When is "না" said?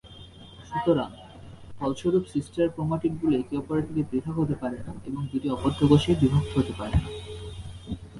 4.85-4.93, 6.95-7.07